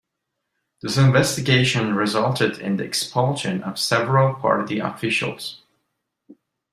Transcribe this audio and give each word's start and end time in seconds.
This 0.81 0.97
investigation 0.97 1.93
resulted 1.93 2.57
in 2.57 2.77
the 2.77 2.83
expulsion 2.83 3.61
of 3.61 3.77
several 3.77 4.33
party 4.33 4.79
officials. 4.79 5.61